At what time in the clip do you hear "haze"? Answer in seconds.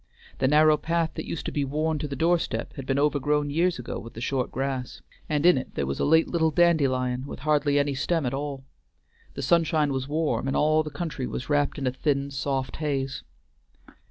12.77-13.21